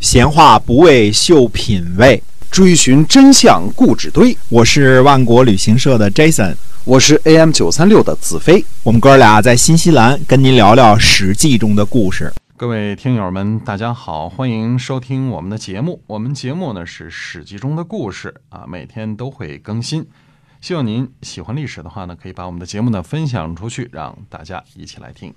[0.00, 4.36] 闲话不为秀品味，追寻真相故纸堆。
[4.48, 8.64] 我是万国旅行社的 Jason，我是 AM 九三六的子飞。
[8.84, 12.32] 我们哥俩在新西兰跟您聊聊《史记》中的故事。
[12.56, 16.00] 各位听友们，大家好，欢迎收听我们的节目。
[16.06, 20.06] 我们节目呢是《史记》中的故事啊，每天都会更新。
[20.60, 25.34] 希望您喜欢历史的话呢，可以把我们的节目呢分享出去，让大家一起来听。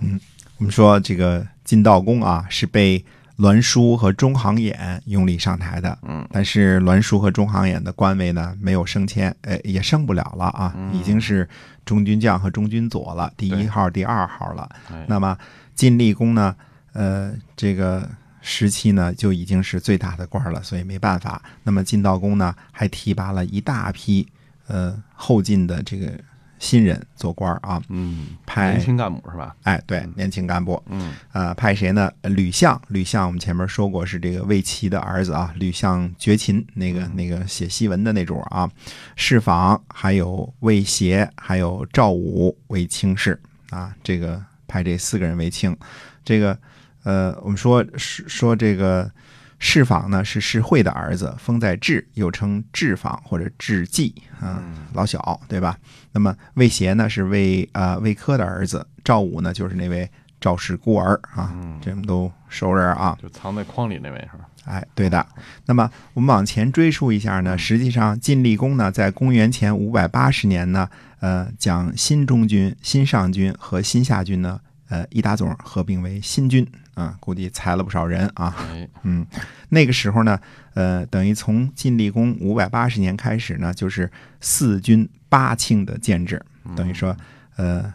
[0.00, 0.20] 嗯，
[0.58, 3.02] 我们说这个晋悼公啊，是被
[3.38, 5.96] 栾书和中行衍拥立上台的。
[6.02, 11.48] 嗯，但是栾书和中行衍的官位呢没有升迁，呃，也升不了了啊，已经是
[11.84, 14.68] 中军将和中军佐了，第一号、第二号了。
[15.06, 15.38] 那么
[15.74, 16.54] 晋厉公呢，
[16.92, 18.10] 呃，这个
[18.40, 21.40] 时期呢就已经是最大的官了，所以没办法。
[21.62, 24.26] 那么晋悼公呢还提拔了一大批
[24.66, 26.12] 呃后晋的这个。
[26.58, 29.54] 新人做官啊，嗯，派年轻干部是吧？
[29.62, 32.10] 哎，对，年轻干部，嗯，呃，派谁呢？
[32.22, 38.70] 吕相，吕相，我们前面说过是这个魏齐的儿子啊，吕相绝秦，那个那个写檄文的那种啊。
[39.16, 45.76] 侍访还有魏协，还有赵武为卿士啊，这个派这四个人为卿。
[46.24, 46.58] 这个
[47.04, 49.10] 呃，我们说说这个。
[49.58, 55.76] 侍访呢是释惠的儿子，封在智，又称智访或者智季啊，老小对吧？
[56.12, 60.08] 那么魏协呢是魏啊魏科的儿子，赵武呢就是那位
[60.40, 64.48] 赵氏孤儿啊，这们都熟人啊，就藏在筐里那位是吧？
[64.64, 65.26] 哎，对的。
[65.66, 70.88] 那么我们往前追溯一下呢，实际上晋厉公呢在公元前五百八十年呢，
[71.20, 74.60] 呃，将新中军、新上军和新下军呢。
[74.88, 78.56] 呃，一打总合并为新军啊，估计裁了不少人啊。
[79.02, 79.26] 嗯，
[79.68, 80.40] 那个时候呢，
[80.72, 86.42] 呃，等于从晋厉公五百八十年开始呢，就是四军八卿的建制，
[86.74, 87.14] 等于说，
[87.56, 87.92] 呃，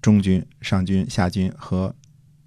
[0.00, 1.94] 中军、上军、下军和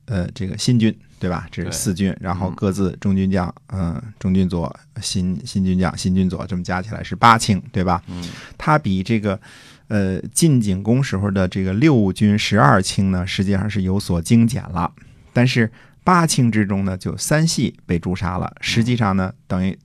[0.07, 1.47] 呃这个新军，对吧？
[1.49, 8.03] 这是四军，然后各自中军将，嗯，中军左、新新军将、新军左，这么加起来是八卿，对吧？
[8.07, 8.21] 嗯，
[8.57, 9.39] 他比这个。
[9.87, 14.91] 呃，晋景公时候的这个六军十二卿呢，实际上是有所精简了。
[15.31, 15.71] 但是
[16.03, 18.51] 八卿之中呢，就三系被诛杀了。
[18.61, 19.77] 实际上呢，等于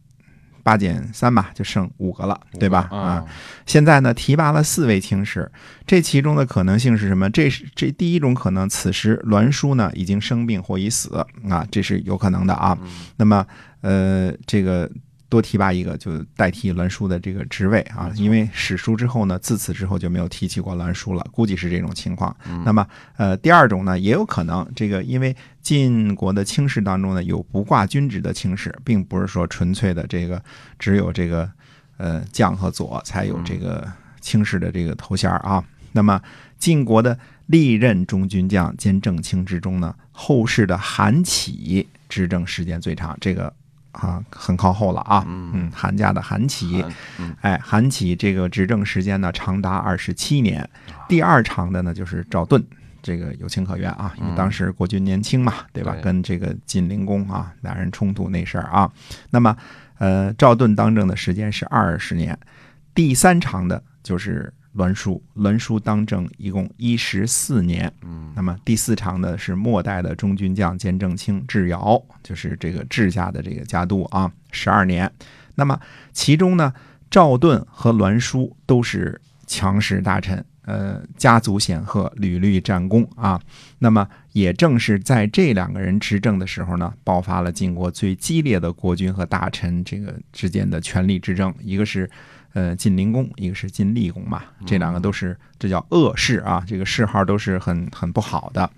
[0.62, 2.88] 八减三吧，就剩五个了，对吧？
[2.91, 3.24] 啊，
[3.66, 5.50] 现在呢，提拔了四位卿士。
[5.86, 7.28] 这其中的可能性是什么？
[7.28, 12.78] 这是这第一种可能，此时栾书呢已经生病或已死啊，这是有可能的啊。
[13.16, 13.47] 那么，
[13.82, 14.91] 呃，这个。
[15.30, 22.36] 多提拔一个，就代替栾书的这个职位啊，因为史书之后呢，自此之后就没有提起过栾书了，估计是这种情况。
[22.64, 22.84] 那么，
[23.16, 30.42] 呃，第二种呢，也有可能，这个因为晋国的卿士当中呢，有不挂军职的卿士，并不是说纯粹的这个
[30.80, 31.48] 只有这个
[31.97, 33.86] 呃将和佐才有这个
[34.20, 35.64] 卿士的这个头衔啊。
[35.92, 36.20] 那么，
[36.58, 37.16] 晋国的
[37.47, 43.54] 历任中军将兼正卿之中呢，后世的韩起执政时间最长，这个。
[43.92, 46.84] 啊，很靠后了啊，嗯，韩家的韩起，
[47.40, 50.68] 哎，韩起这个执政时间呢长达二十七年，
[51.08, 52.64] 第二长的呢就是赵盾，
[53.02, 55.96] 这个有情可原啊，因为当时国君年轻嘛，对吧？
[56.02, 58.90] 跟这个晋灵公啊俩人冲突那事儿啊，
[59.30, 59.56] 那么
[59.98, 62.38] 呃，赵盾当政的时间是二十年，
[62.94, 64.52] 第三长的就是。
[64.72, 67.92] 栾书，栾书当政一共一十四年。
[68.03, 75.10] 嗯，那么第四场的是末代的中军将兼正卿智尧，就是这个智家的这个家督啊，十二年。
[75.56, 75.78] 那么
[76.12, 76.72] 其中呢，
[77.10, 83.41] 赵盾和栾书都是强势大臣，呃，家族显赫，屡屡战功啊。
[83.80, 92.09] 那么也正是在这两个人执政的时候呢，爆发了晋国最激烈的国君和大臣这个之间的权力之争，一个是。
[92.52, 98.68] 呃，晋灵公，一个是晋厉公嘛，这两个都是这叫恶谥啊，这个谥号都是很很不好的。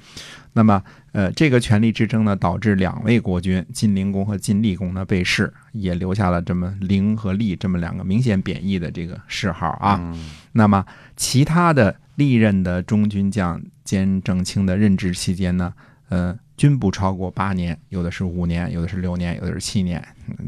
[0.52, 10.14] 那么，呃，这个权力之争呢，导致两位国君晋灵公和晋厉公呢被弑，也留下了这么灵和厉这么两个明显贬义的这个谥号啊。
[10.52, 10.84] 那么，
[11.16, 15.72] 其他的历任的中军将兼正卿的任职期间呢，
[16.08, 16.38] 呃。
[16.62, 20.00] 均不超过八年，有的是五年，有的是六年，有的是七年，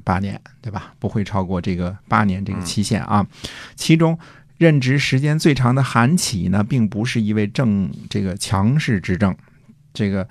[0.04, 0.94] 八年，对吧？
[1.00, 3.26] 不会超过这个八年这个期限啊。
[3.74, 4.16] 其中
[4.56, 9.34] 任职时间最长的韩起呢，并不是一位正这个强势执政，
[9.92, 10.28] 这个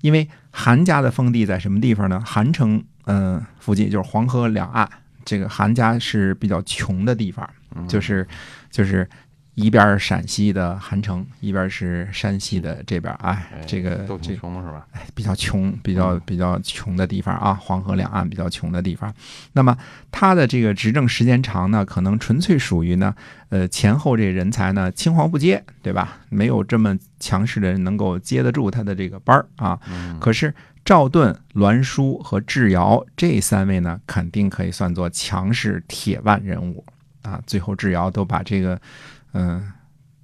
[0.00, 2.20] 因为韩家的封地在什么地方呢？
[2.26, 4.90] 韩城嗯附近，就是黄河两岸，
[5.24, 7.48] 这个韩家是比较穷的地方，
[7.86, 8.26] 就是
[8.68, 9.08] 就是。
[9.54, 14.86] 一边陕西的韩城，一边是山西的这边，哎，这个都挺穷是吧？
[14.92, 19.12] 哎，比较穷，比较比较穷的地方啊，黄河两岸比较穷的地方。
[19.52, 19.76] 那么
[20.10, 23.14] 他的这个执政时间长呢，可能纯粹属于呢，
[23.50, 26.18] 呃，前后这人才呢青黄不接，对吧？
[26.28, 29.78] 没有这么强势的人能够接得住他的这个班儿啊。
[30.20, 30.54] 可是。
[30.82, 36.82] 赵盾、栾书和智瑶这三位呢，肯定可以算作强势铁腕人物
[37.20, 37.38] 啊。
[37.46, 38.80] 最后智瑶都把这个，
[39.32, 39.72] 嗯、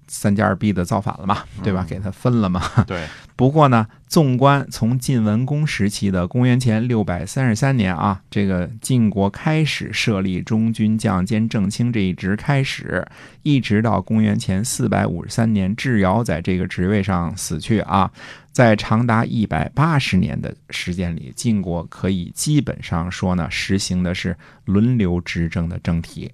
[0.08, 1.84] 三加二逼的造反了嘛，对吧？
[1.88, 2.62] 给他分了嘛。
[2.86, 3.06] 对，
[3.36, 13.06] 不过呢，纵观从晋文公时期的公元前六百三十三年啊，这个晋国开始设立中军将兼正卿这一职开始，
[13.42, 18.10] 一直到公元前四百五十三年智瑶在这个职位上死去啊，
[18.52, 26.32] 在长达一百八十年的时间里，晋国可以基本上说呢，实行的是轮流执政的政体。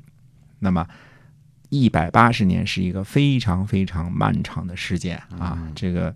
[0.61, 0.87] 那么，
[1.73, 6.15] 一百八十年是一个非常非常漫长的时间啊，这个。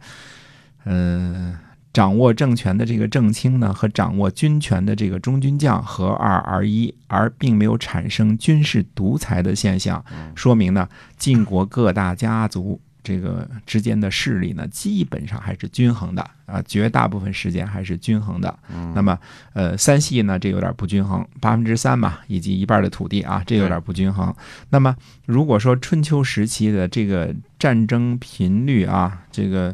[0.88, 1.58] 呃，
[1.92, 10.04] 掌握政权的这个正卿呢，和掌握军权的这个中军将合二而一，而并没有产生军事独裁的现象，
[10.36, 18.52] 说明呢，晋国各大家族这个之间的势力呢，基本上还是均衡的啊，绝大部分时间还是均衡的。
[18.96, 19.16] 那么，
[19.52, 24.34] 呃，三系呢，这有点不均衡，八分之三嘛，以及一半的土地啊，这有点不均衡。
[24.70, 29.72] 那么，如果说春秋时期的这个战争频率啊，这个。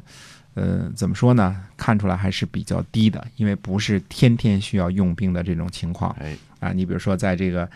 [0.54, 1.62] 呃，怎么说呢？
[1.78, 6.14] 看出来还是比较低的，因为不是天天需要用兵的这种情况。
[6.20, 7.66] 哎，啊，你比如说在这个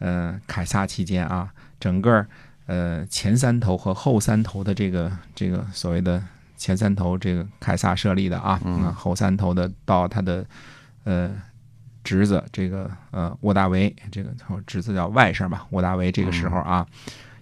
[0.00, 2.26] 呃凯撒期间啊，整个
[2.66, 6.22] 呃前三头和后三头的这个这个所谓的
[6.56, 10.44] 前三头，这个凯撒设立的啊，嗯后三头的到他的
[11.04, 11.30] 呃
[12.02, 16.86] 侄子这个呃沃大维，这个他侄子叫外甥吧，沃大维这个时候啊，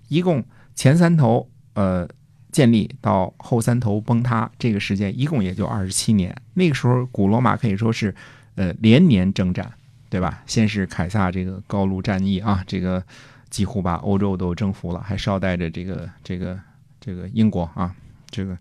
[0.08, 2.08] 一共前三头呃。
[2.52, 6.36] 建立到后三头崩塌，这个时间一共也就二十七年。
[6.52, 8.14] 那个时候，古罗马可以说是，
[8.56, 9.72] 呃，连年征战，
[10.10, 10.42] 对吧？
[10.44, 13.02] 先是凯撒这个高卢战役啊，这个
[13.52, 16.58] 几乎把欧洲都征服了，还捎带着这个这个
[16.98, 17.94] 这个英国啊，
[18.30, 18.56] 这个，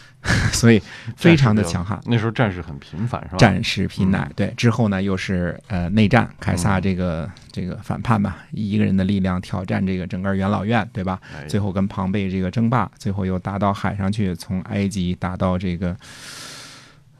[0.52, 0.82] 所以
[1.16, 1.98] 非常的强悍。
[2.04, 3.38] 那时候战事很频繁，是吧？
[3.38, 4.52] 战事频乃，对。
[4.54, 11.18] 之后呢，又是呃内战，凯撒这个这个反叛吧，一个人的力量挑战这个整个元老院，对吧？
[11.34, 15.96] 哎最后跟庞贝这个争霸，最后又打到海上去，从埃及打到这个，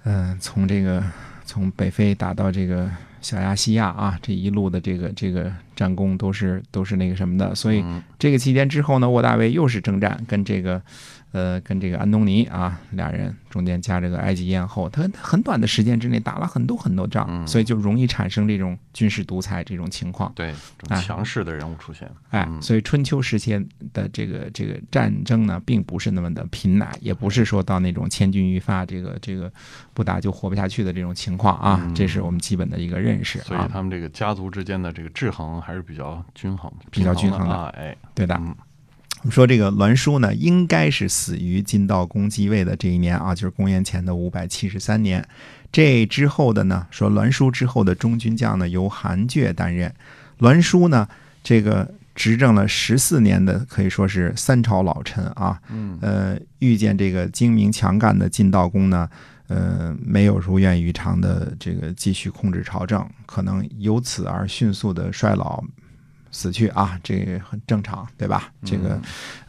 [0.05, 1.03] 嗯、从这个
[1.47, 2.91] 从北非打到这个
[3.21, 10.81] 小亚细亚啊，这一路的这个这个战功都是都是那个什么的，所以嗯这个期间之后呢，沃大维又是征战，跟这个
[11.33, 20.33] 呃跟这个安东尼啊俩人中间加这个埃及艳后，他很短的时间之内打了很多很多仗，嗯所以就容易产生这种军事独裁这种情况。
[20.35, 20.55] 对，
[21.01, 23.53] 强势的人物出现，哎，嗯所以春秋时期
[23.93, 29.53] 的这个这个战争呢，并不是那么的频乃，也不是说到那种千钧一发，这个这个
[29.93, 31.81] 不打就活不下去的这种情况啊。
[31.83, 33.45] 嗯这是我们基本的一个认识啊。
[33.45, 38.55] 所以他们这个家族之间的这个制衡还是比较均衡，比较均衡的哎，对的，嗯
[39.23, 45.27] 我们说这个栾书呢，应该是死于晋悼公继位的这一年啊，就是公元前的五百七十三年。
[45.73, 49.91] 这之后的呢，说栾书之后的中军将呢，由韩厥担任。
[50.41, 51.09] 栾书呢，
[51.43, 55.59] 这个执政了十四年的，可以说是三朝老臣啊。
[55.71, 59.09] 嗯呃，遇见这个精明强干的晋悼公呢，
[59.49, 65.63] 呃，没有如愿以偿的这个继续控制朝政，可能由此而迅速的衰老。
[66.37, 68.53] 死去啊，这个很正常，对吧？
[68.65, 69.01] 这个，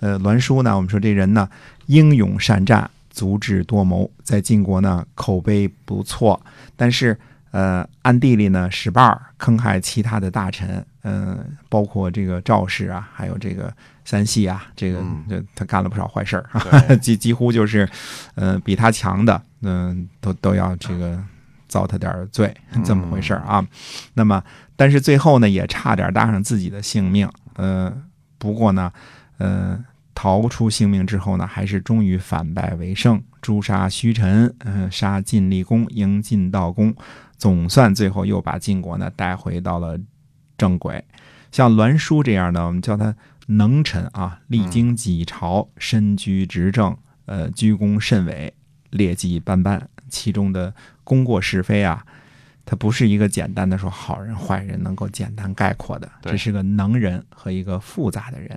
[0.02, 1.50] 呃，栾书呢，我们说这人呢，
[1.88, 6.40] 英勇善战，足智多谋，在晋国呢口碑不错，
[6.76, 7.18] 但是
[7.50, 13.75] 呃，暗地里呢使绊儿，坑害其他的大臣，嗯、包括这个赵氏啊，还有这个
[14.06, 17.90] 三系啊，这个嗯这他干了不少坏事儿 啊，几几乎就是，
[18.36, 21.22] 呃，比他强的，嗯、都都要这个
[21.68, 23.66] 遭他点儿罪，这么回事儿啊。
[24.14, 24.42] 那么，
[24.76, 27.28] 但是最后呢，也差点搭上自己的性命。
[27.56, 27.92] 呃，
[28.38, 28.92] 不过呢，
[29.40, 29.84] 呃，
[30.14, 36.94] 逃出性命之后呢，还是终于反败为胜，诛杀虚臣，呃，杀晋厉公，迎晋悼公，
[37.38, 39.98] 总算最后又把晋国呢带回到了
[40.58, 41.04] 正轨。
[41.52, 43.16] 像栾书这样的，我们叫他
[43.48, 48.54] 能臣啊，历经几朝，身居执政，呃，居功甚伟，
[48.90, 52.06] 劣迹斑斑，其中的功过是非啊，
[52.66, 56.32] 他不是一个简单的说好人坏人能够简单概括的，对。
[56.32, 58.52] 这是个能人和一个复杂的人。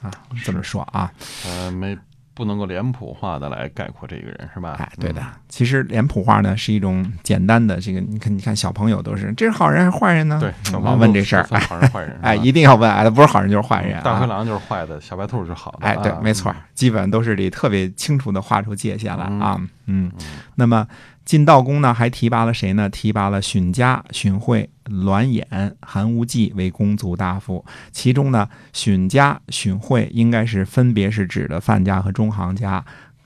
[0.00, 0.10] 啊，
[0.42, 1.12] 这么说啊，
[1.44, 1.94] 呃，没
[2.40, 4.76] 不能够脸谱化的来概括这个人，是吧？
[4.78, 10.38] 哎，对的，其实脸谱化呢是一种简单的这个，你看，你看小朋友都是这是好人还是坏人呢？
[10.40, 14.00] 嗯，对，小老朋友问这事儿，好人坏人， 哎，一定要问，哎，不是好人就是坏人啊。
[14.02, 19.60] 大灰狼就是坏的，小白兔是好的，哎，对啊，没错，基本都是得特别清楚的画出界限来嗯啊。
[19.84, 20.10] 嗯，
[20.54, 20.86] 那么
[21.24, 22.88] 晋悼公呢，还提拔了谁呢？
[22.88, 25.44] 提拔了荀家、荀惠、栾衍、
[25.80, 27.64] 韩无忌为公族大夫。
[27.92, 32.84] 其中呢，荀家、荀惠应该是分别是指的范家和中行家。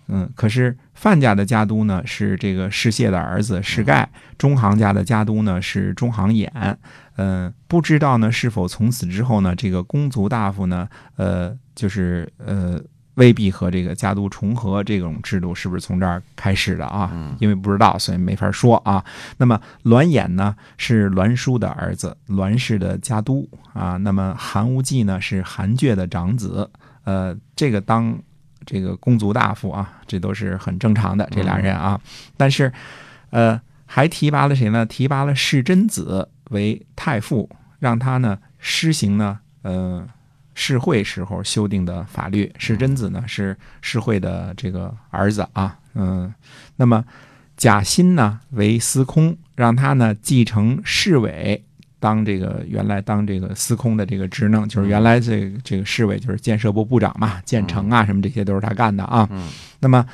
[0.09, 6.77] 嗯，可是范家的家督呢是这个世燮的儿子世盖，中行家的家督呢是中行衍。
[7.17, 10.87] 嗯、不知道呢是否从此之后呢，这个公族大夫呢，
[11.17, 12.79] 呃，就是呃。
[13.15, 17.11] 未必和这个家督重合这种制度是不是从这儿开始的啊？
[17.13, 19.05] 嗯因为不知道，所以没法说啊。
[19.37, 23.97] 那么栾衍呢是栾书的儿子，栾氏的家督啊。
[23.99, 26.69] 那么韩无忌呢是韩厥的长子，
[27.05, 28.19] 呃，这个当
[28.67, 32.01] 这个公族大夫啊，这都是很正常的这俩人啊。
[32.37, 32.73] 但是，
[33.31, 34.85] 呃，还提拔了谁呢？
[34.85, 40.05] 提拔了世真子为太傅，让他呢施行呢，呃。
[40.55, 46.33] 世会时候修订的法律，世贞子呢是世会的这个儿子啊，嗯，
[46.77, 47.05] 那么
[47.57, 51.63] 贾欣呢为司空，让他呢继承市委，
[51.99, 59.29] 当这个原来当这个司空的这个职能，就是原来这个这个市委就是建设部部长嘛，建成啊什么这些都是他干的啊。
[59.33, 59.49] 嗯
[59.81, 60.07] 那么，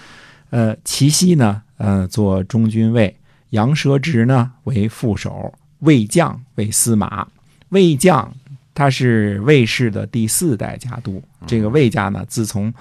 [0.50, 3.14] 呃，齐熙呢，呃，做中军尉，
[3.50, 7.28] 杨蛇直呢为副手，魏将为司马，
[7.68, 8.32] 魏将。
[8.74, 11.22] 他是魏氏的第四代家督。
[11.46, 12.72] 这个魏家呢，自从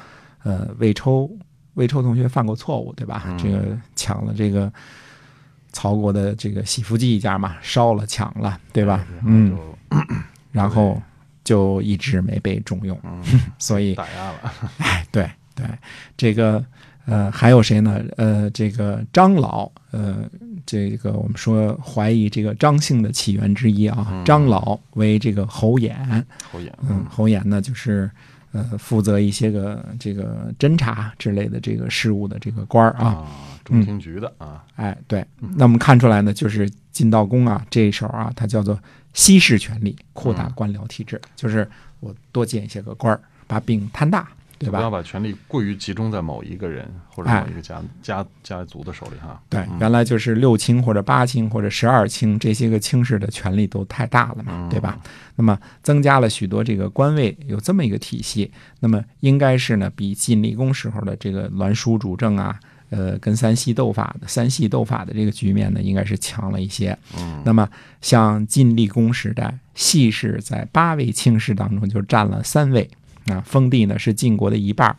[0.43, 1.29] 呃魏抽
[1.73, 3.23] 魏抽同学犯过错误，对吧？
[3.27, 3.37] 嗯。
[3.37, 4.71] 这个抢了这个
[5.71, 9.05] 曹国的这个喜福记一家嘛，烧了抢了，对吧？
[9.25, 9.57] 嗯，
[10.51, 11.01] 然后
[11.43, 13.21] 就一直没被重用，嗯
[13.59, 15.65] 所以打压了， 哎，对对，
[16.17, 16.63] 这个
[17.09, 18.01] 呃还有谁呢？
[18.17, 20.23] 呃，这个张老，呃，
[20.65, 25.93] 这个我们说怀疑这个张姓的起源之一啊，嗯张老为这个侯衍，
[26.51, 28.09] 侯衍，嗯，侯衍呢就是
[28.51, 33.05] 呃负责一些个这个侦查之类的这个事务的这个官儿啊。
[33.07, 33.27] 啊，
[33.65, 35.25] 中情局的啊，哎，对，
[35.55, 38.77] 那我们看出来呢，就是晋道公啊这一手啊，他叫做
[39.13, 44.27] 稀释权力，扩大官僚体制，就是我多建一些个官儿，把饼摊大，
[44.59, 44.89] 对吧不要？
[44.91, 49.41] 把权力过于集中在某一个人或者哎某一个家家家族的手里哈。
[49.49, 54.99] 对嗯，原来就是六卿或者八卿或者十二卿这些个卿士的权力都太大了嘛，嗯对吧？
[55.35, 58.51] 那么增加了许多这个官位，有这么一个体系，
[58.81, 66.97] 那么应该是呢，比晋厉公时候的这个栾书主政啊，呃，跟三系斗法的三系斗法的这个局面呢，应该是强了一些。
[67.17, 67.67] 嗯那么
[68.01, 72.89] 像晋厉公时代，系氏在八位卿士当中就占了三位，
[73.31, 74.95] 啊，封地呢是晋国的一半儿。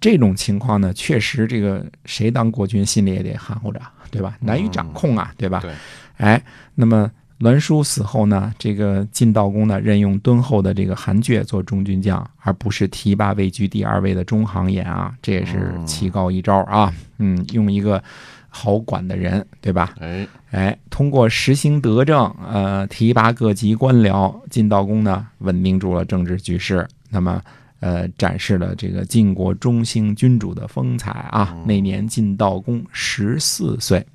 [0.00, 4.36] 这种情况呢，确实这个谁当国君心里也得含糊着，对吧？
[4.40, 5.60] 难以掌控啊，对吧？
[5.60, 5.70] 对，
[6.16, 6.42] 哎，
[6.74, 7.08] 那么
[7.38, 16.92] 栾书死后呢，这个晋悼公呢任用敦厚的这个韩厥做中军将，而不是提拔位居第二位的中行衍啊，这也是棋高一招啊。
[17.18, 18.02] 嗯，用一个
[18.48, 19.94] 好管的人，对吧？
[20.00, 27.40] 哎，哎，通过实行德政，呃，提拔各级官僚，晋悼公呢稳定住了政治局势，那么
[27.82, 31.52] 呃，展示了这个晋国中兴君主的风采啊。
[31.66, 34.06] 那年晋悼公十四岁，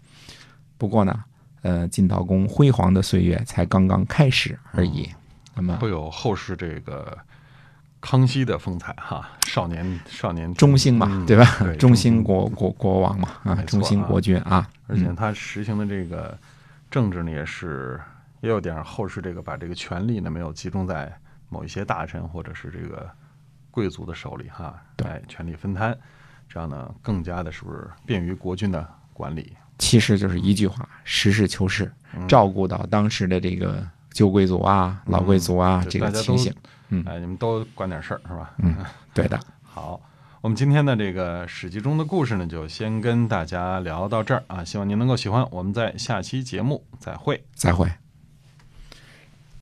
[0.78, 1.24] 不过呢，
[1.64, 5.10] 呃，晋悼公辉煌的岁月才刚刚开始而已。
[5.54, 7.18] 那么会有后世这个
[8.00, 11.58] 康熙的风采哈，少年少年中兴嘛，嗯对吧？
[11.60, 16.38] 对中兴国国国王嘛，啊中兴国君啊，而且他实行的这个
[16.90, 18.00] 政治呢，也是
[18.40, 21.12] 也有点后世这个把这个权力呢没有集中在
[21.50, 23.10] 某一些大臣或者是这个
[23.78, 25.96] 贵族的手里哈，对哎，权力分摊，
[26.50, 29.54] 这样呢更加的是不是便于国君的管理？
[29.78, 31.94] 其实就是一句话：实事求是，
[32.28, 36.52] 照顾到当时的这个旧贵族啊、老贵族啊就这个情形。
[36.90, 38.56] 嗯哎，你们都管点事儿是吧？
[38.58, 38.76] 嗯，
[39.14, 39.40] 对的。
[39.62, 40.02] 好，
[40.42, 45.48] 我们今天的这个史记中的故事呢，就先跟大家聊到这儿啊，希望您能够喜欢。
[45.52, 47.46] 我们在下期节目再会。
[47.54, 47.88] 再会。